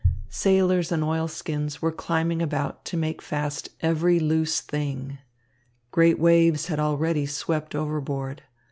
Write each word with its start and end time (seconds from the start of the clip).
Sailors 0.31 0.91
in 0.91 1.03
oilskins 1.03 1.79
were 1.79 1.91
climbing 1.91 2.41
about 2.41 2.83
to 2.85 2.97
make 2.97 3.21
fast 3.21 3.69
every 3.81 4.19
loose 4.19 4.59
thing. 4.59 5.19
Great 5.91 6.17
waves 6.17 6.65
had 6.69 6.79
already 6.79 7.27
swept 7.27 7.75
overboard. 7.75 8.41